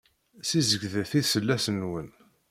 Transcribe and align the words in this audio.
Sizedget 0.49 1.13
iselas-nwen. 1.19 2.09